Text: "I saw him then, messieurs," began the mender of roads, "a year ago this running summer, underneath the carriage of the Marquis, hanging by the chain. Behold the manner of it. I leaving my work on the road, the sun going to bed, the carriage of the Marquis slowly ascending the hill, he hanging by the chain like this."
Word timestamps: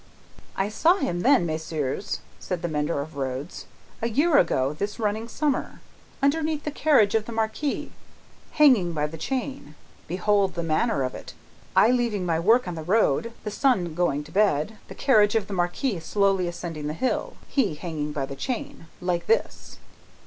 "I 0.55 0.67
saw 0.69 0.97
him 0.97 1.19
then, 1.19 1.45
messieurs," 1.45 2.21
began 2.47 2.61
the 2.63 2.67
mender 2.69 3.01
of 3.01 3.17
roads, 3.17 3.67
"a 4.01 4.09
year 4.09 4.39
ago 4.39 4.73
this 4.73 4.97
running 4.97 5.27
summer, 5.27 5.79
underneath 6.23 6.63
the 6.63 6.71
carriage 6.71 7.13
of 7.13 7.25
the 7.25 7.31
Marquis, 7.31 7.91
hanging 8.53 8.93
by 8.93 9.05
the 9.05 9.19
chain. 9.19 9.75
Behold 10.07 10.55
the 10.55 10.63
manner 10.63 11.03
of 11.03 11.13
it. 11.13 11.35
I 11.75 11.91
leaving 11.91 12.25
my 12.25 12.39
work 12.39 12.67
on 12.67 12.73
the 12.73 12.81
road, 12.81 13.31
the 13.43 13.51
sun 13.51 13.93
going 13.93 14.23
to 14.23 14.31
bed, 14.31 14.77
the 14.87 14.95
carriage 14.95 15.35
of 15.35 15.45
the 15.45 15.53
Marquis 15.53 15.99
slowly 15.99 16.47
ascending 16.47 16.87
the 16.87 16.95
hill, 16.95 17.35
he 17.47 17.75
hanging 17.75 18.11
by 18.11 18.25
the 18.25 18.35
chain 18.35 18.87
like 19.01 19.27
this." 19.27 19.77